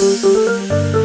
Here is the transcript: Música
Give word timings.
Música 0.00 0.99